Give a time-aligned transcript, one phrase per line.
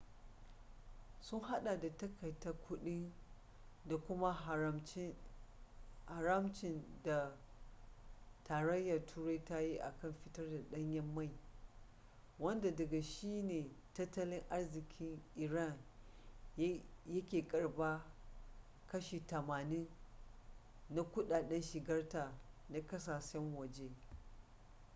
[1.21, 3.11] sun hada da takaita kudi
[3.85, 4.33] da kuma
[6.05, 7.37] haramcin da
[8.43, 11.31] tarayyar turai ta yi kan fitar da danyen mai
[12.39, 15.77] wanda daga shi ne tattalin arzikin iran
[17.05, 18.01] yake karbar
[18.87, 19.85] kashi 80%
[20.89, 22.33] na kudaden shigarta
[22.69, 23.91] na kasashen waje